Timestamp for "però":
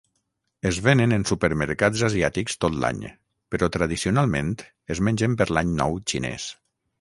3.57-3.69